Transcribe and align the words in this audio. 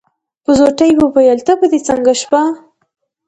په 0.43 0.51
زوټه 0.57 0.85
يې 0.89 0.95
وويل: 0.97 1.39
تبه 1.47 1.65
دې 1.71 1.79
څنګه 1.87 2.13
شوه؟ 2.21 2.41